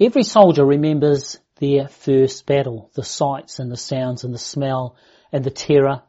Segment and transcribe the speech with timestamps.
[0.00, 4.94] Every soldier remembers their first battle, the sights and the sounds and the smell
[5.32, 6.02] and the terror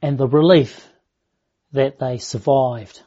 [0.00, 0.88] and the relief
[1.72, 3.02] that they survived.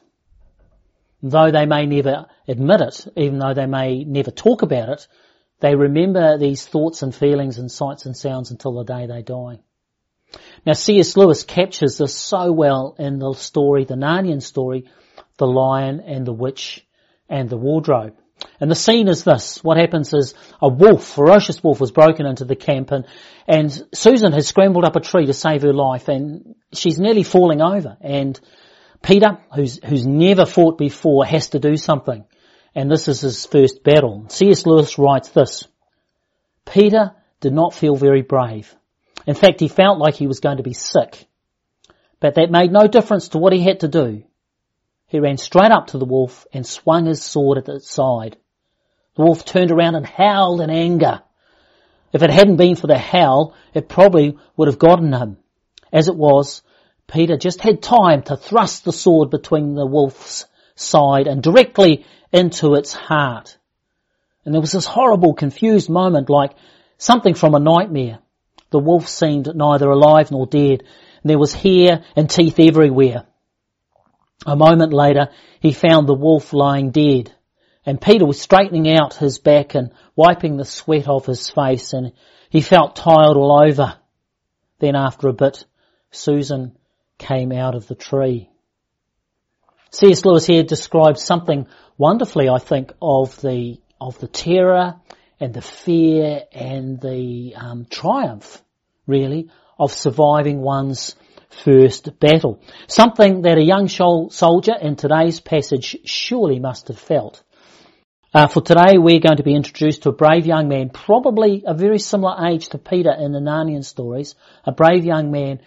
[1.22, 5.08] Though they may never admit it, even though they may never talk about it,
[5.60, 9.60] they remember these thoughts and feelings and sights and sounds until the day they die.
[10.64, 11.16] Now C.S.
[11.16, 14.88] Lewis captures this so well in the story, the Narnian story,
[15.38, 16.86] The Lion and the Witch
[17.28, 18.14] and the Wardrobe.
[18.62, 19.58] And the scene is this.
[19.64, 23.06] What happens is a wolf, ferocious wolf, has broken into the camp and,
[23.48, 27.60] and Susan has scrambled up a tree to save her life and she's nearly falling
[27.60, 28.38] over and
[29.02, 32.24] Peter, who's, who's never fought before, has to do something.
[32.72, 34.26] And this is his first battle.
[34.28, 34.64] C.S.
[34.64, 35.66] Lewis writes this.
[36.64, 38.72] Peter did not feel very brave.
[39.26, 41.26] In fact, he felt like he was going to be sick.
[42.20, 44.22] But that made no difference to what he had to do.
[45.08, 48.36] He ran straight up to the wolf and swung his sword at its side.
[49.14, 51.22] The wolf turned around and howled in anger.
[52.12, 55.38] If it hadn't been for the howl, it probably would have gotten him.
[55.92, 56.62] As it was,
[57.06, 62.74] Peter just had time to thrust the sword between the wolf's side and directly into
[62.74, 63.58] its heart.
[64.44, 66.52] And there was this horrible confused moment like
[66.96, 68.18] something from a nightmare.
[68.70, 70.84] The wolf seemed neither alive nor dead.
[71.22, 73.26] There was hair and teeth everywhere.
[74.46, 75.28] A moment later,
[75.60, 77.32] he found the wolf lying dead,
[77.84, 82.12] and Peter was straightening out his back and wiping the sweat off his face, and
[82.50, 83.96] he felt tired all over.
[84.78, 85.64] Then after a bit,
[86.10, 86.76] Susan
[87.18, 88.50] came out of the tree.
[89.90, 90.24] C.S.
[90.24, 91.66] Lewis here describes something
[91.98, 94.96] wonderfully, I think, of the of the terror
[95.38, 98.62] and the fear and the um, triumph,
[99.06, 101.14] really, of surviving one's
[101.64, 102.60] first battle.
[102.86, 107.42] Something that a young soldier in today's passage surely must have felt.
[108.34, 111.74] Uh, for today, we're going to be introduced to a brave young man, probably a
[111.74, 114.34] very similar age to Peter in the Narnian stories,
[114.64, 115.60] a brave young man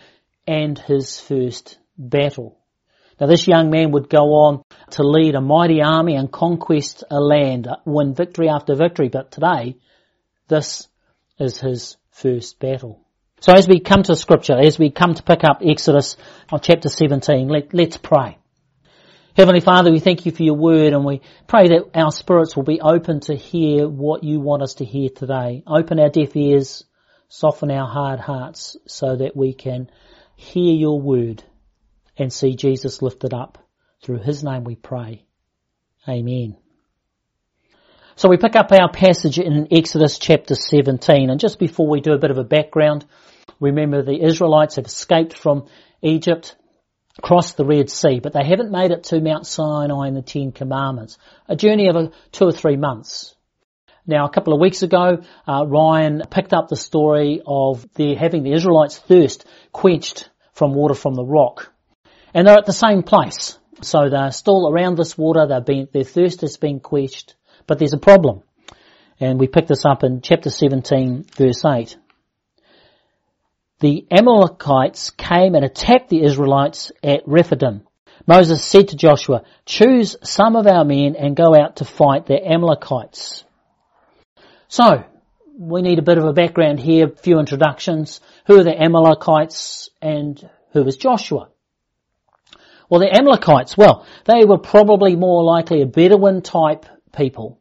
[0.48, 2.58] and his first battle.
[3.20, 7.20] Now this young man would go on to lead a mighty army and conquest a
[7.20, 9.78] land, win victory after victory, but today,
[10.47, 10.88] this
[11.38, 13.00] is his first battle.
[13.42, 16.18] So as we come to scripture, as we come to pick up Exodus
[16.52, 18.40] on chapter 17, let, let's pray.
[19.35, 22.63] Heavenly Father, we thank you for your word and we pray that our spirits will
[22.63, 25.62] be open to hear what you want us to hear today.
[25.68, 26.85] Open our deaf ears,
[27.28, 29.90] soften our hard hearts so that we can
[30.38, 31.44] hear your word
[32.18, 33.57] and see Jesus lifted up.
[34.01, 35.25] Through his name we pray.
[36.07, 36.56] Amen.
[38.16, 42.13] So we pick up our passage in Exodus chapter 17 and just before we do
[42.13, 43.06] a bit of a background,
[43.59, 45.67] remember the Israelites have escaped from
[46.02, 46.56] Egypt,
[47.22, 50.52] crossed the Red Sea, but they haven't made it to Mount Sinai and the Ten
[50.52, 51.18] Commandments.
[51.48, 53.36] A journey of a, two or three months.
[54.08, 58.44] Now, a couple of weeks ago, uh, Ryan picked up the story of the having
[58.44, 61.72] the Israelites' thirst quenched from water from the rock,
[62.34, 63.58] and they're at the same place.
[63.82, 65.47] So they're still around this water.
[65.47, 67.36] They've been their thirst has been quenched.
[67.68, 68.44] But there's a problem.
[69.20, 71.97] And we pick this up in chapter 17 verse 8.
[73.80, 77.86] The Amalekites came and attacked the Israelites at Rephidim.
[78.25, 82.41] Moses said to Joshua, choose some of our men and go out to fight the
[82.41, 83.44] Amalekites.
[84.68, 85.03] So,
[85.58, 88.22] we need a bit of a background here, a few introductions.
[88.47, 91.50] Who are the Amalekites and who was Joshua?
[92.90, 96.85] Well, the Amalekites, well, they were probably more likely a Bedouin type
[97.16, 97.59] people,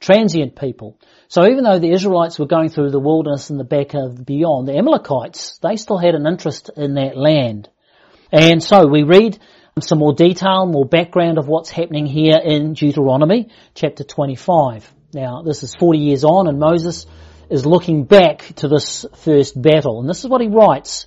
[0.00, 0.98] transient people.
[1.28, 4.66] So even though the Israelites were going through the wilderness and the back of beyond,
[4.66, 7.68] the Amalekites, they still had an interest in that land.
[8.32, 9.38] And so we read
[9.80, 14.92] some more detail, more background of what's happening here in Deuteronomy chapter 25.
[15.12, 17.06] Now this is 40 years on and Moses
[17.50, 20.00] is looking back to this first battle.
[20.00, 21.06] And this is what he writes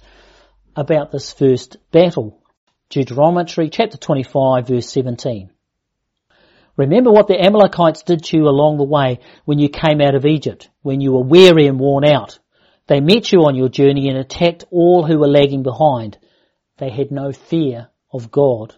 [0.76, 2.42] about this first battle.
[2.90, 5.53] Deuteronomy chapter 25 verse 17.
[6.76, 10.26] Remember what the Amalekites did to you along the way when you came out of
[10.26, 12.40] Egypt, when you were weary and worn out.
[12.88, 16.18] They met you on your journey and attacked all who were lagging behind.
[16.78, 18.76] They had no fear of God.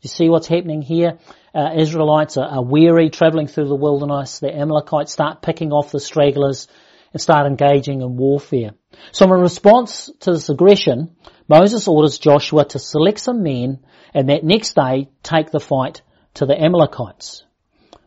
[0.00, 1.18] You see what's happening here?
[1.54, 4.40] Uh, Israelites are, are weary travelling through the wilderness.
[4.40, 6.66] The Amalekites start picking off the stragglers
[7.12, 8.72] and start engaging in warfare.
[9.12, 11.16] So in response to this aggression,
[11.48, 13.80] Moses orders Joshua to select some men
[14.12, 16.02] and that next day take the fight
[16.36, 17.44] to the Amalekites.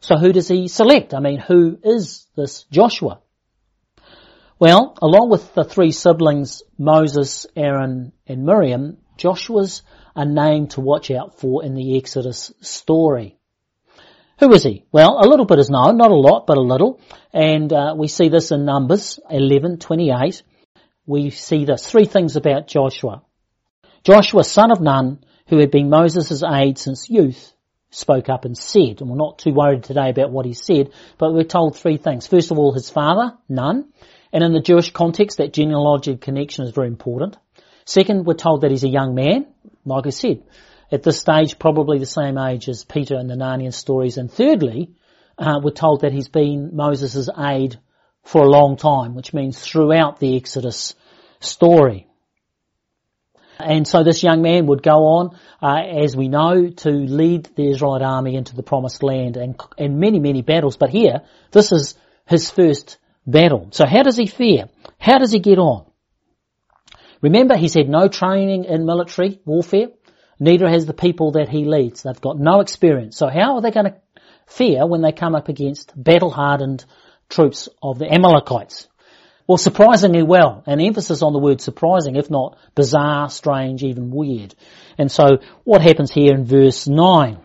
[0.01, 1.13] So who does he select?
[1.13, 3.19] I mean, who is this Joshua?
[4.57, 9.83] Well, along with the three siblings, Moses, Aaron, and Miriam, Joshua's
[10.15, 13.37] a name to watch out for in the Exodus story.
[14.39, 14.85] Who is he?
[14.91, 17.01] Well, a little bit is known, not a lot, but a little.
[17.33, 20.41] And uh, we see this in Numbers 11:28.
[21.05, 23.23] We see this three things about Joshua.
[24.03, 27.53] Joshua, son of Nun, who had been Moses' aide since youth,
[27.91, 31.33] spoke up and said, and we're not too worried today about what he said, but
[31.33, 32.27] we're told three things.
[32.27, 33.89] First of all, his father, Nun,
[34.31, 37.37] and in the Jewish context, that genealogical connection is very important.
[37.85, 39.47] Second, we're told that he's a young man,
[39.85, 40.43] like I said,
[40.91, 44.17] at this stage probably the same age as Peter in the Narnian stories.
[44.17, 44.91] And thirdly,
[45.37, 47.79] uh, we're told that he's been Moses' aide
[48.23, 50.93] for a long time, which means throughout the Exodus
[51.39, 52.08] story.
[53.59, 57.69] And so this young man would go on, uh, as we know, to lead the
[57.69, 60.77] Israelite army into the promised land and, and many, many battles.
[60.77, 61.21] But here,
[61.51, 61.95] this is
[62.25, 62.97] his first
[63.27, 63.67] battle.
[63.71, 64.69] So how does he fare?
[64.97, 65.85] How does he get on?
[67.21, 69.87] Remember, he's had no training in military warfare.
[70.39, 72.03] Neither has the people that he leads.
[72.03, 73.17] They've got no experience.
[73.17, 73.95] So how are they going to
[74.47, 76.85] fare when they come up against battle-hardened
[77.27, 78.87] troops of the Amalekites?
[79.49, 80.61] Well, surprisingly well.
[80.67, 84.53] An emphasis on the word surprising, if not bizarre, strange, even weird.
[84.95, 87.39] And so what happens here in verse 9?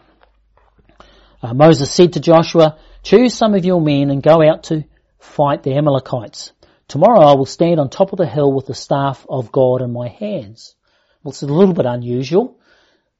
[1.42, 4.84] Uh, Moses said to Joshua, choose some of your men and go out to
[5.18, 6.52] fight the Amalekites.
[6.88, 9.90] Tomorrow I will stand on top of the hill with the staff of God in
[9.90, 10.76] my hands.
[11.22, 12.60] Well, it's a little bit unusual.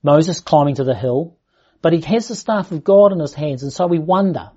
[0.02, 1.38] Moses climbing to the hill,
[1.80, 4.50] but he has the staff of God in his hands, and so we wonder.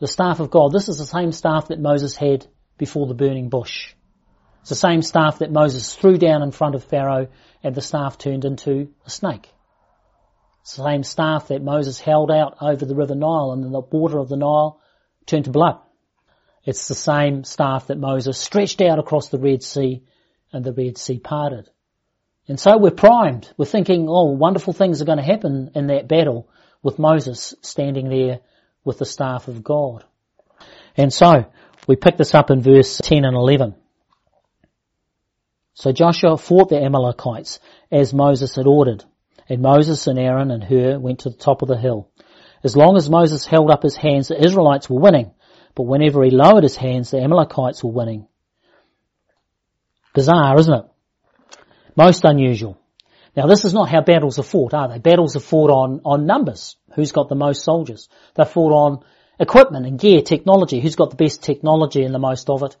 [0.00, 2.48] The staff of God, this is the same staff that Moses had
[2.78, 3.94] before the burning bush.
[4.60, 7.28] It's the same staff that Moses threw down in front of Pharaoh
[7.62, 9.48] and the staff turned into a snake.
[10.62, 14.18] It's the same staff that Moses held out over the river Nile and the water
[14.18, 14.80] of the Nile
[15.24, 15.78] turned to blood.
[16.64, 20.02] It's the same staff that Moses stretched out across the Red Sea
[20.52, 21.70] and the Red Sea parted.
[22.48, 23.52] And so we're primed.
[23.56, 26.48] We're thinking, oh, wonderful things are going to happen in that battle
[26.82, 28.40] with Moses standing there
[28.84, 30.04] with the staff of God.
[30.96, 31.46] And so
[31.86, 33.74] we pick this up in verse 10 and 11.
[35.74, 37.60] So Joshua fought the Amalekites
[37.92, 39.04] as Moses had ordered.
[39.48, 42.10] And Moses and Aaron and Hur went to the top of the hill.
[42.64, 45.32] As long as Moses held up his hands, the Israelites were winning.
[45.74, 48.26] But whenever he lowered his hands, the Amalekites were winning.
[50.14, 50.84] Bizarre, isn't it?
[51.94, 52.80] Most unusual.
[53.36, 54.98] Now this is not how battles are fought, are they?
[54.98, 56.76] Battles are fought on, on numbers.
[56.94, 58.08] Who's got the most soldiers?
[58.34, 59.04] They're fought on
[59.38, 60.80] equipment and gear, technology.
[60.80, 62.76] Who's got the best technology and the most of it?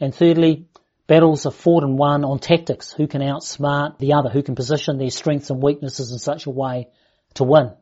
[0.00, 0.66] And thirdly,
[1.06, 2.92] battles are fought and won on tactics.
[2.92, 4.30] Who can outsmart the other?
[4.30, 6.88] Who can position their strengths and weaknesses in such a way
[7.34, 7.72] to win?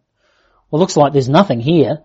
[0.71, 1.99] Well, it looks like there's nothing here.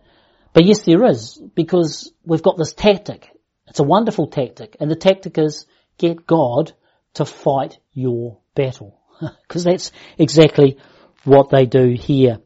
[0.54, 3.30] But yes, there is, because we've got this tactic.
[3.68, 4.77] It's a wonderful tactic.
[4.80, 5.65] And the tactic is
[5.98, 6.74] get God
[7.15, 9.00] to fight your battle.
[9.48, 10.77] Because that's exactly
[11.24, 12.38] what they do here.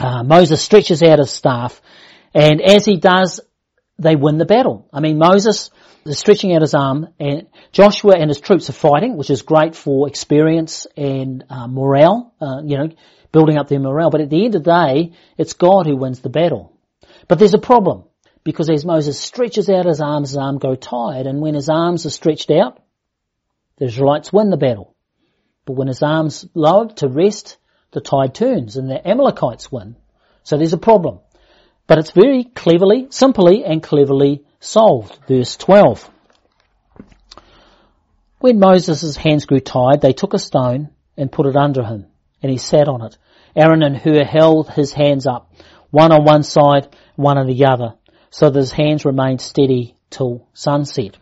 [0.00, 1.80] Uh, Moses stretches out his staff
[2.34, 3.40] and as he does,
[3.98, 4.88] they win the battle.
[4.92, 5.70] I mean, Moses
[6.04, 9.76] is stretching out his arm and Joshua and his troops are fighting, which is great
[9.76, 12.88] for experience and uh, morale, uh, you know,
[13.32, 14.10] building up their morale.
[14.10, 16.76] But at the end of the day, it's God who wins the battle.
[17.28, 18.04] But there's a problem
[18.42, 22.04] because as Moses stretches out his arms, his arms go tired and when his arms
[22.04, 22.82] are stretched out,
[23.76, 24.94] the Israelites win the battle.
[25.64, 27.56] But when his arms lowered to rest,
[27.92, 29.96] the tide turns and the Amalekites win.
[30.42, 31.20] So there's a problem.
[31.86, 35.18] But it's very cleverly, simply and cleverly solved.
[35.28, 36.10] Verse 12.
[38.38, 42.06] When Moses' hands grew tired, they took a stone and put it under him,
[42.42, 43.16] and he sat on it.
[43.56, 45.52] Aaron and Hur held his hands up,
[45.90, 47.94] one on one side, one on the other,
[48.30, 51.16] so that his hands remained steady till sunset.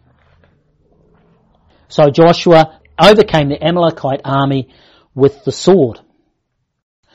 [1.89, 4.71] So Joshua overcame the Amalekite army
[5.15, 6.01] with the sword.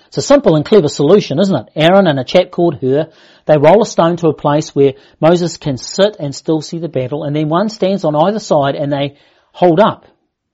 [0.07, 1.69] It's a simple and clever solution, isn't it?
[1.75, 3.11] Aaron and a chap called Hur,
[3.45, 6.89] they roll a stone to a place where Moses can sit and still see the
[6.89, 9.17] battle, and then one stands on either side and they
[9.51, 10.05] hold up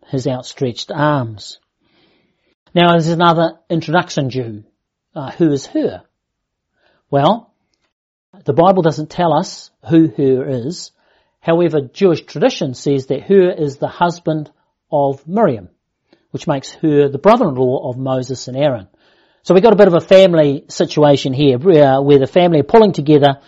[0.08, 1.60] his outstretched arms.
[2.74, 4.64] Now there's another introduction Jew.
[5.16, 6.02] Uh, who is Hur?
[7.12, 7.54] Well,
[8.46, 10.92] the Bible doesn't tell us who Hur is,
[11.44, 14.50] However, Jewish tradition says that Hur is the husband
[14.90, 15.68] of Miriam,
[16.32, 18.88] which makes Hur the brother-in-law of Moses and Aaron.
[19.44, 22.64] So we've got a bit of a family situation here, uh, where the family are
[22.64, 23.42] pulling together,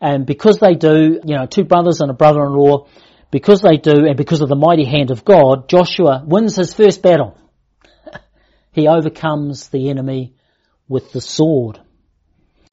[0.00, 2.86] and because they do, you know, two brothers and a brother-in-law,
[3.32, 7.02] because they do, and because of the mighty hand of God, Joshua wins his first
[7.02, 7.36] battle.
[8.70, 10.34] he overcomes the enemy
[10.88, 11.80] with the sword.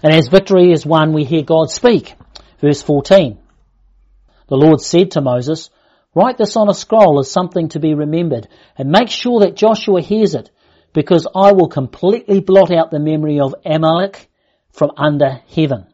[0.04, 2.14] And as victory is won, we hear God speak.
[2.62, 3.40] Verse 14.
[4.48, 5.72] The Lord said to Moses,
[6.14, 8.48] write this on a scroll as something to be remembered
[8.78, 10.52] and make sure that Joshua hears it
[10.94, 14.28] because I will completely blot out the memory of Amalek
[14.72, 15.88] from under heaven.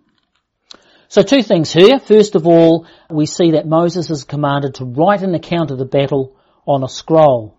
[1.07, 1.99] So two things here.
[1.99, 5.85] First of all, we see that Moses is commanded to write an account of the
[5.85, 6.35] battle
[6.65, 7.57] on a scroll.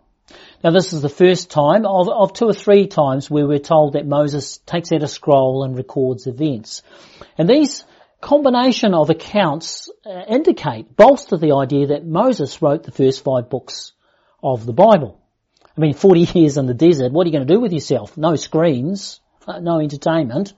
[0.64, 3.92] Now this is the first time of, of two or three times where we're told
[3.92, 6.82] that Moses takes out a scroll and records events.
[7.38, 7.84] And these
[8.20, 13.92] combination of accounts uh, indicate, bolster the idea that Moses wrote the first five books
[14.42, 15.20] of the Bible.
[15.76, 18.16] I mean, 40 years in the desert, what are you going to do with yourself?
[18.16, 19.20] No screens,
[19.60, 20.54] no entertainment.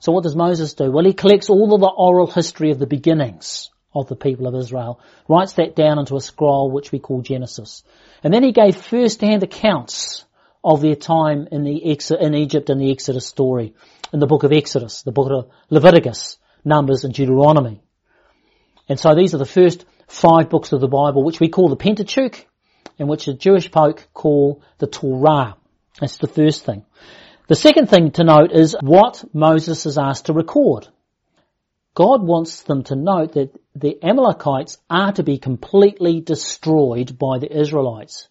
[0.00, 0.90] So what does Moses do?
[0.90, 4.54] Well, he collects all of the oral history of the beginnings of the people of
[4.54, 7.82] Israel, writes that down into a scroll which we call Genesis.
[8.22, 10.24] And then he gave first-hand accounts
[10.62, 11.78] of their time in the
[12.20, 13.74] in Egypt and the Exodus story,
[14.12, 17.80] in the book of Exodus, the book of Leviticus, Numbers and Deuteronomy.
[18.88, 21.76] And so these are the first five books of the Bible, which we call the
[21.76, 22.46] Pentateuch,
[22.98, 25.56] and which the Jewish folk call the Torah.
[26.00, 26.84] That's the first thing.
[27.48, 30.88] The second thing to note is what Moses is asked to record.
[31.94, 37.50] God wants them to note that the Amalekites are to be completely destroyed by the
[37.50, 38.28] Israelites.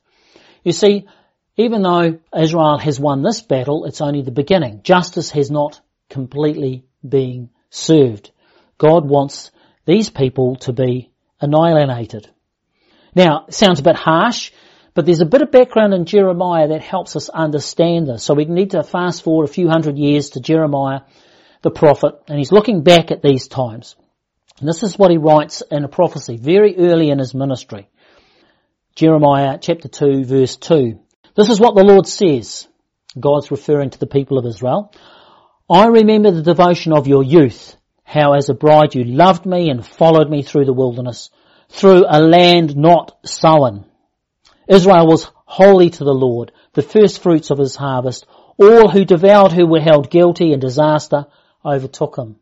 [0.64, 1.08] You see,
[1.58, 4.82] even though Israel has won this battle, it's only the beginning.
[4.84, 8.32] Justice has not completely been served.
[8.78, 9.52] God wants
[9.86, 12.30] these people to be annihilated.
[13.16, 14.52] Now, sounds a bit harsh,
[14.98, 18.24] but there's a bit of background in Jeremiah that helps us understand this.
[18.24, 21.02] So we need to fast forward a few hundred years to Jeremiah,
[21.62, 23.96] the prophet, and he's looking back at these times.
[24.60, 27.88] And this is what he writes in a prophecy very early in his ministry.
[28.96, 31.00] Jeremiah chapter 2 verse 2.
[31.36, 32.68] This is what the Lord says.
[33.20, 34.92] God's referring to the people of Israel.
[35.70, 39.86] I remember the devotion of your youth, how as a bride you loved me and
[39.86, 41.30] followed me through the wilderness,
[41.70, 43.87] through a land not sown.
[44.68, 48.26] Israel was holy to the Lord, the first fruits of his harvest.
[48.58, 51.28] All who devoured her were held guilty and disaster
[51.64, 52.36] overtook him.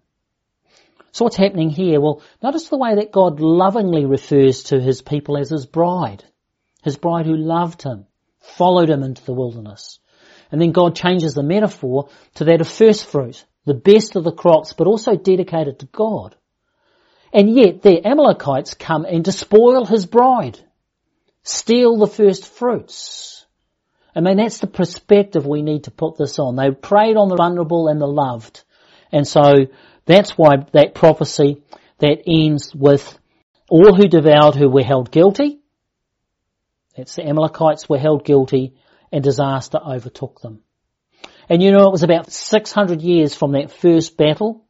[1.12, 2.01] So what's happening here?
[2.01, 6.24] Well, notice the way that God lovingly refers to his people as his bride.
[6.84, 8.05] His bride who loved him,
[8.39, 10.00] followed him into the wilderness.
[10.51, 14.32] And then God changes the metaphor to that of first fruit, the best of the
[14.32, 16.36] crops, but also dedicated to God.
[17.32, 20.60] And yet the Amalekites come and despoil his bride
[21.46, 23.46] steal the first fruits.
[24.16, 26.56] I mean, that's the perspective we need to put this on.
[26.56, 28.64] They preyed on the vulnerable and the loved.
[29.12, 29.68] And so
[30.06, 31.64] that's why that prophecy
[32.00, 33.18] that ends with
[33.70, 35.60] all who devoured who were held guilty.
[36.98, 38.75] That's the Amalekites were held guilty
[39.12, 40.62] and disaster overtook them.
[41.48, 44.65] And you know, it was about 600 years from that first battle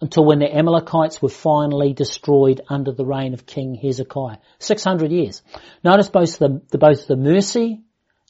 [0.00, 4.38] until when the Amalekites were finally destroyed under the reign of King Hezekiah.
[4.58, 5.42] 600 years.
[5.84, 7.82] Notice both the, the, both the mercy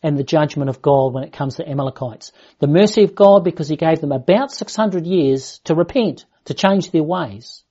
[0.03, 2.33] and the judgment of God when it comes to Amalekites.
[2.59, 6.91] The mercy of God because he gave them about 600 years to repent, to change
[6.91, 7.63] their ways.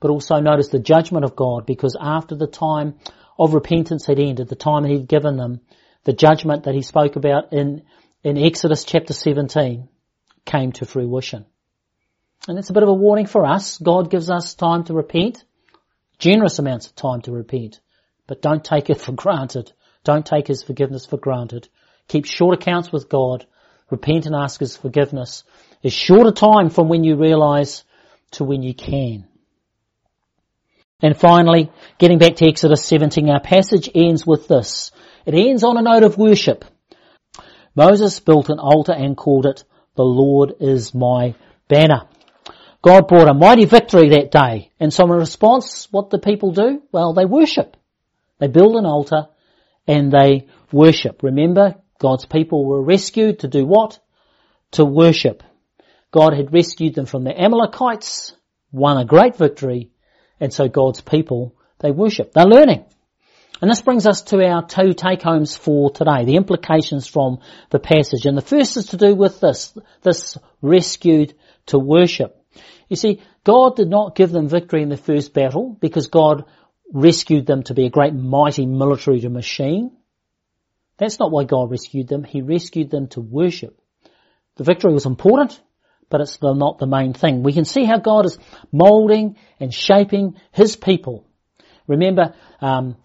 [0.00, 2.94] But also notice the judgment of God because after the time
[3.38, 5.60] of repentance had ended, the time he'd given them,
[6.04, 7.82] the judgment that he spoke about in,
[8.24, 9.88] in Exodus chapter 17
[10.44, 11.46] came to fruition.
[12.48, 13.78] And it's a bit of a warning for us.
[13.78, 15.44] God gives us time to repent,
[16.18, 17.80] generous amounts of time to repent,
[18.26, 19.72] but don't take it for granted.
[20.04, 21.68] Don't take His forgiveness for granted.
[22.08, 23.46] Keep short accounts with God.
[23.90, 25.44] Repent and ask His forgiveness.
[25.82, 27.84] It's shorter time from when you realize
[28.32, 29.26] to when you can.
[31.02, 34.92] And finally, getting back to Exodus 17, our passage ends with this.
[35.24, 36.64] It ends on a note of worship.
[37.74, 39.64] Moses built an altar and called it,
[39.96, 41.34] the Lord is my
[41.68, 42.02] banner.
[42.82, 44.70] God brought a mighty victory that day.
[44.80, 46.82] And so in response, what do people do?
[46.92, 47.76] Well, they worship.
[48.38, 49.28] They build an altar
[49.86, 51.22] and they worship.
[51.22, 53.98] Remember, God's people were rescued to do what?
[54.72, 55.42] To worship.
[56.10, 58.34] God had rescued them from the Amalekites,
[58.72, 59.90] won a great victory,
[60.40, 62.32] and so God's people, they worship.
[62.32, 62.84] They're learning.
[63.60, 68.24] And this brings us to our two take-homes for today, the implications from the passage.
[68.24, 71.34] And the first is to do with this, this rescued
[71.66, 72.39] to worship.
[72.90, 76.44] You see, God did not give them victory in the first battle because God
[76.92, 79.92] rescued them to be a great mighty military machine.
[80.98, 82.24] That's not why God rescued them.
[82.24, 83.80] He rescued them to worship.
[84.56, 85.58] The victory was important,
[86.10, 87.44] but it's not the main thing.
[87.44, 88.38] We can see how God is
[88.72, 91.24] molding and shaping His people.
[91.86, 92.96] Remember, um,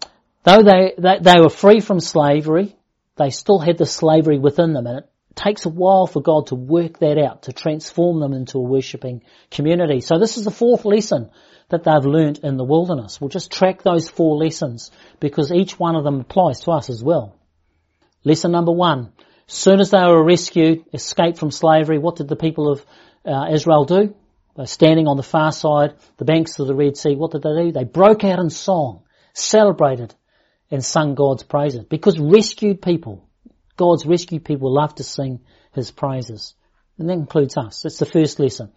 [0.42, 2.76] though they, they, they were free from slavery,
[3.16, 6.54] they still had the slavery within them, and it takes a while for God to
[6.54, 10.00] work that out, to transform them into a worshipping community.
[10.00, 11.30] So this is the fourth lesson
[11.68, 13.20] that they've learnt in the wilderness.
[13.20, 14.90] We'll just track those four lessons
[15.20, 17.36] because each one of them applies to us as well.
[18.24, 19.12] Lesson number one.
[19.46, 22.84] Soon as they were rescued, escaped from slavery, what did the people of
[23.24, 24.14] uh, Israel do?
[24.56, 27.14] They're standing on the far side, the banks of the Red Sea.
[27.14, 27.72] What did they do?
[27.72, 29.02] They broke out in song,
[29.34, 30.14] celebrated,
[30.70, 31.84] and sung God's praises.
[31.84, 33.25] Because rescued people,
[33.76, 35.40] God's rescued people love to sing
[35.72, 36.54] His praises.
[36.98, 37.82] And that includes us.
[37.82, 38.72] That's the first lesson.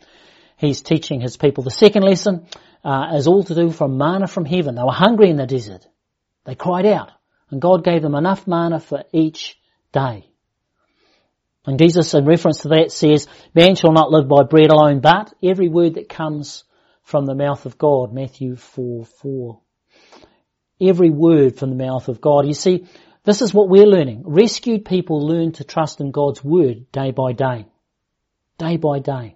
[0.57, 1.63] He's teaching His people.
[1.63, 2.45] The second lesson
[2.83, 4.75] uh, is all to do from manna from heaven.
[4.75, 5.87] They were hungry in the desert.
[6.45, 7.11] They cried out.
[7.49, 9.57] And God gave them enough manna for each
[9.91, 10.29] day.
[11.65, 15.33] And Jesus, in reference to that, says, Man shall not live by bread alone, but
[15.43, 16.63] every word that comes
[17.03, 18.13] from the mouth of God.
[18.13, 19.61] Matthew 4, 4.
[20.81, 22.47] Every word from the mouth of God.
[22.47, 22.85] You see,
[23.29, 24.23] this is what we're learning.
[24.25, 27.67] Rescued people learn to trust in God's word day by day.
[28.57, 29.35] Day by day.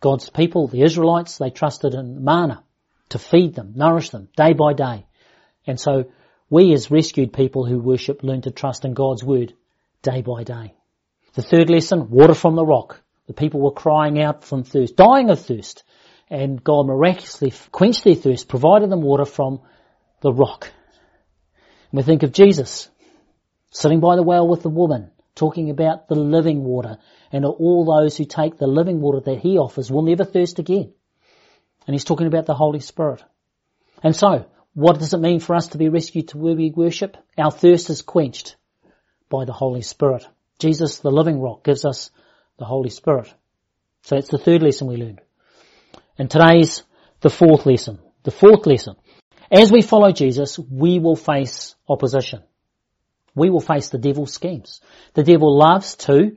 [0.00, 2.64] God's people, the Israelites, they trusted in manna
[3.10, 5.06] to feed them, nourish them, day by day.
[5.64, 6.06] And so
[6.50, 9.54] we as rescued people who worship learn to trust in God's word
[10.02, 10.74] day by day.
[11.34, 13.00] The third lesson, water from the rock.
[13.28, 15.84] The people were crying out from thirst, dying of thirst.
[16.28, 19.60] And God miraculously quenched their thirst, provided them water from
[20.20, 20.72] the rock.
[21.90, 22.90] And we think of Jesus
[23.74, 26.98] sitting by the well with the woman, talking about the living water,
[27.32, 30.92] and all those who take the living water that he offers will never thirst again.
[31.86, 33.22] And he's talking about the Holy Spirit.
[34.02, 37.16] And so, what does it mean for us to be rescued to where we worship?
[37.36, 38.56] Our thirst is quenched
[39.28, 40.26] by the Holy Spirit.
[40.60, 42.10] Jesus, the living rock, gives us
[42.58, 43.32] the Holy Spirit.
[44.02, 45.20] So it's the third lesson we learned.
[46.16, 46.84] And today's
[47.20, 47.98] the fourth lesson.
[48.22, 48.94] The fourth lesson.
[49.50, 52.44] As we follow Jesus, we will face opposition.
[53.34, 54.80] We will face the devil's schemes.
[55.14, 56.36] The devil loves to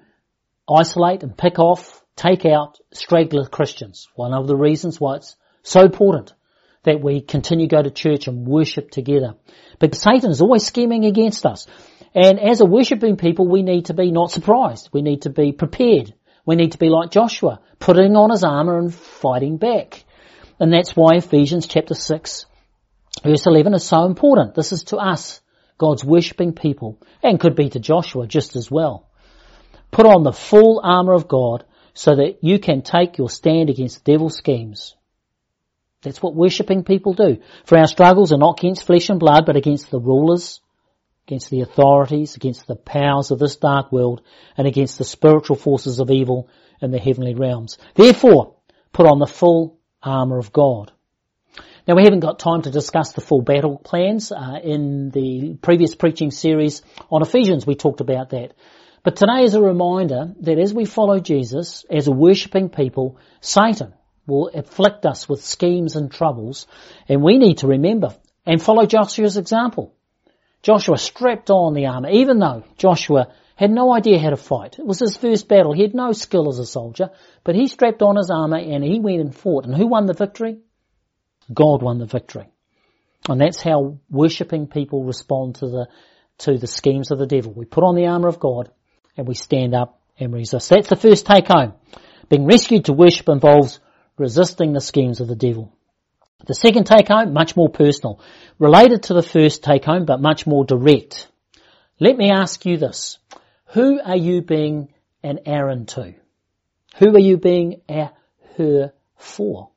[0.70, 4.08] isolate and pick off, take out straggler Christians.
[4.16, 6.34] One of the reasons why it's so important
[6.84, 9.36] that we continue to go to church and worship together.
[9.80, 11.68] But Satan is always scheming against us.
[12.16, 14.89] And as a worshipping people, we need to be not surprised.
[14.94, 16.13] We need to be prepared.
[16.46, 20.04] We need to be like Joshua, putting on his armour and fighting back.
[20.60, 22.45] And that's why Ephesians chapter 6
[23.24, 24.56] verse 11 is so important.
[24.56, 25.41] This is to us,
[25.78, 29.10] God's worshipping people, and could be to Joshua just as well.
[29.92, 34.04] Put on the full armour of God so that you can take your stand against
[34.04, 34.96] devil's schemes.
[36.02, 37.38] That's what worshipping people do.
[37.66, 40.62] For our struggles are not against flesh and blood, but against the rulers,
[41.28, 44.22] against the authorities, against the powers of this dark world,
[44.56, 46.50] and against the spiritual forces of evil
[46.82, 47.78] in the heavenly realms.
[47.96, 48.56] Therefore,
[48.94, 50.92] put on the full armour of God.
[51.88, 54.34] Now we haven't got time to discuss the full battle plans.
[54.34, 58.56] Uh, in the previous preaching series on Ephesians we talked about that.
[59.04, 63.93] But today is a reminder that as we follow Jesus, as a worshipping people, Satan,
[64.26, 66.67] will afflict us with schemes and troubles,
[67.08, 69.93] and we need to remember and follow Joshua's example.
[70.62, 74.78] Joshua strapped on the armor, even though Joshua had no idea how to fight.
[74.78, 75.71] It was his first battle.
[75.71, 77.12] He had no skill as a soldier,
[77.45, 79.63] but he strapped on his armor and he went and fought.
[79.63, 80.58] And who won the victory?
[81.53, 82.47] God won the victory.
[83.29, 85.88] And that's how worshipping people respond to the,
[86.39, 87.51] to the schemes of the devil.
[87.53, 88.69] We put on the armor of God
[89.15, 90.69] and we stand up and resist.
[90.69, 91.73] That's the first take home.
[92.29, 93.79] Being rescued to worship involves
[94.17, 95.73] resisting the schemes of the devil.
[96.45, 98.21] The second take home, much more personal,
[98.60, 101.27] related to the first take home, but much more direct.
[101.99, 103.17] Let me ask you this.
[103.73, 106.13] Who are you being an Aaron to?
[106.97, 108.12] Who are you being a
[108.55, 109.71] Hur for?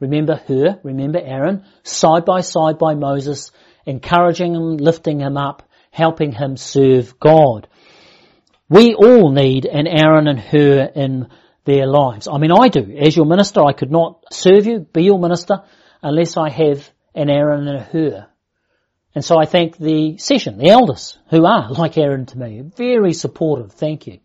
[0.00, 3.52] Remember Hur, remember Aaron, side by side by Moses,
[3.86, 7.68] encouraging him, lifting him up, helping him serve God.
[8.68, 11.28] We all need an Aaron and Hur in
[11.64, 12.28] their lives.
[12.32, 12.96] I mean, I do.
[12.98, 15.62] As your minister, I could not serve you, be your minister,
[16.02, 18.26] unless I have an Aaron and a Hur.
[19.14, 23.12] And so I thank the session, the elders, who are like Aaron to me, very
[23.12, 23.72] supportive.
[23.72, 24.20] Thank you.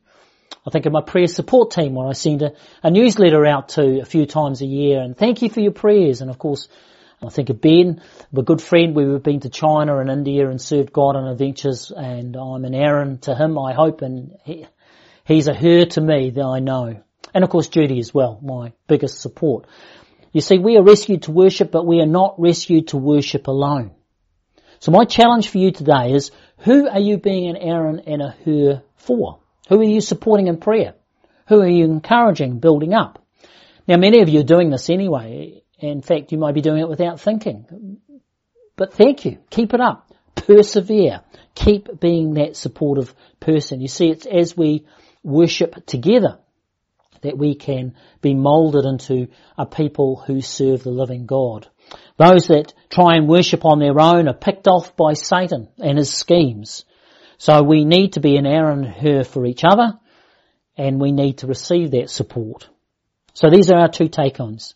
[0.65, 3.99] I think of my prayer support team where I send a, a newsletter out to
[4.01, 6.21] a few times a year and thank you for your prayers.
[6.21, 6.67] And of course,
[7.21, 8.01] I think of Ben,
[8.35, 8.95] a good friend.
[8.95, 13.19] We've been to China and India and served God on adventures and I'm an Aaron
[13.19, 14.65] to him, I hope, and he,
[15.23, 17.01] he's a Hur to me that I know.
[17.33, 19.67] And of course Judy as well, my biggest support.
[20.31, 23.91] You see, we are rescued to worship, but we are not rescued to worship alone.
[24.79, 28.35] So my challenge for you today is, who are you being an Aaron and a
[28.43, 29.39] Hur for?
[29.69, 30.95] Who are you supporting in prayer?
[31.47, 33.23] Who are you encouraging, building up?
[33.87, 35.63] Now many of you are doing this anyway.
[35.79, 37.99] In fact, you might be doing it without thinking.
[38.75, 39.37] But thank you.
[39.49, 40.11] Keep it up.
[40.35, 41.21] Persevere.
[41.53, 43.81] Keep being that supportive person.
[43.81, 44.85] You see, it's as we
[45.23, 46.39] worship together
[47.21, 51.67] that we can be molded into a people who serve the living God.
[52.17, 56.13] Those that try and worship on their own are picked off by Satan and his
[56.13, 56.85] schemes.
[57.37, 59.99] So we need to be an Aaron and Hur for each other
[60.77, 62.67] and we need to receive that support.
[63.33, 64.75] So these are our two take-ons.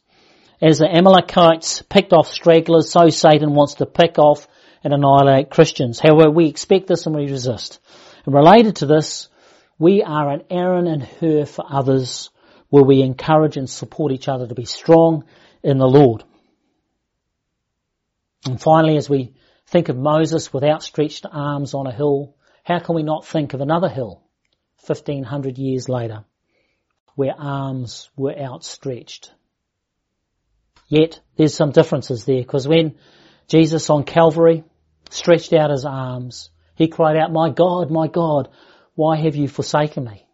[0.62, 4.48] As the Amalekites picked off stragglers, so Satan wants to pick off
[4.84, 6.00] and annihilate Christians.
[6.00, 7.80] However, we expect this and we resist.
[8.26, 9.30] And related to this,
[9.78, 12.30] we are an Aaron and Hur for others
[12.70, 15.24] where we encourage and support each other to be strong
[15.64, 16.24] in the Lord.
[18.46, 19.34] And finally, as we
[19.68, 23.62] think of Moses with outstretched arms on a hill, how can we not think of
[23.62, 24.22] another hill
[24.86, 26.26] 1500 years later
[27.16, 29.32] where arms were outstretched?
[30.88, 32.96] Yet there's some differences there because when
[33.48, 34.64] Jesus on Calvary
[35.10, 38.50] stretched out his arms, he cried out, my God, my God,
[38.96, 40.26] why have you forsaken me?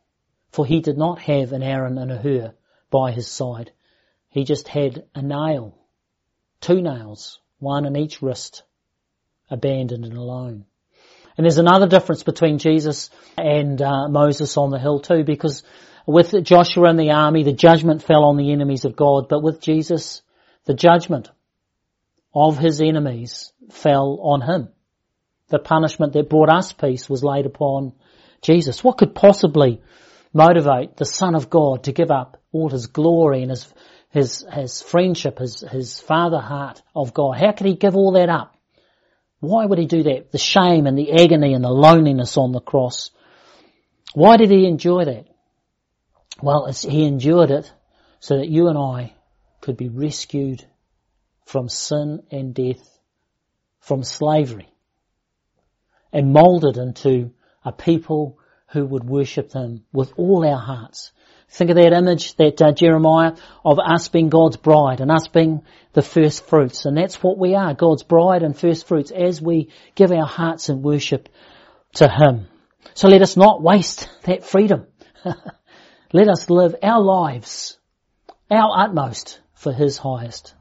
[0.51, 2.53] For he did not have an Aaron and a Hur
[2.89, 3.71] by his side.
[4.29, 5.77] He just had a nail,
[6.61, 8.63] two nails, one in each wrist,
[9.49, 10.65] abandoned and alone.
[11.37, 15.63] And there's another difference between Jesus and uh, Moses on the hill too, because
[16.05, 19.59] with Joshua and the army, the judgment fell on the enemies of God, but with
[19.59, 20.21] Jesus,
[20.65, 21.29] the judgment
[22.33, 24.69] of his enemies fell on him.
[25.49, 27.93] The punishment that brought us peace was laid upon
[28.41, 28.83] Jesus.
[28.83, 29.81] What could possibly
[30.33, 33.73] motivate the Son of God to give up all his glory and his,
[34.09, 37.37] his, his friendship, his, his father heart of God?
[37.37, 38.54] How could he give all that up?
[39.45, 40.31] Why would he do that?
[40.31, 43.11] The shame and the agony and the loneliness on the cross.
[44.13, 45.25] Why did he endure that?
[46.41, 47.71] Well, he endured it
[48.19, 49.13] so that you and I
[49.61, 50.65] could be rescued
[51.45, 52.99] from sin and death,
[53.79, 54.69] from slavery,
[56.11, 57.31] and molded into
[57.63, 61.11] a people who would worship Him with all our hearts.
[61.49, 65.63] Think of that image that uh, Jeremiah of us being God's bride and us being
[65.93, 66.85] the first fruits.
[66.85, 70.69] And that's what we are, God's bride and first fruits as we give our hearts
[70.69, 71.29] in worship
[71.95, 72.47] to Him.
[72.93, 74.87] So let us not waste that freedom.
[76.13, 77.77] let us live our lives,
[78.51, 80.53] our utmost for His highest.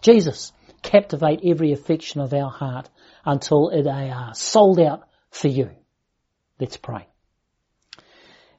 [0.00, 2.88] Jesus, captivate every affection of our heart
[3.24, 5.70] until they are sold out for you.
[6.58, 7.06] Let's pray.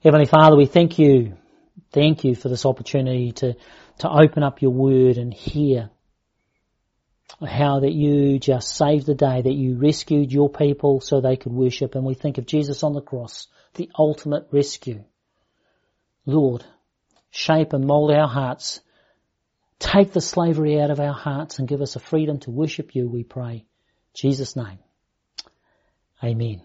[0.04, 1.38] Heavenly Father, we thank you,
[1.92, 3.56] thank you for this opportunity to,
[4.00, 5.90] to open up your word and hear
[7.48, 11.54] how that you just saved the day, that you rescued your people so they could
[11.54, 11.96] worship.
[11.96, 15.04] And we think of Jesus on the cross, the ultimate rescue.
[16.26, 16.64] Lord,
[17.32, 18.82] shape and mold our hearts
[19.82, 23.10] Take the slavery out of our hearts and give us a freedom to worship you,
[23.10, 23.54] we pray.
[23.56, 23.66] In
[24.14, 24.78] Jesus' name.
[26.24, 26.62] Amen.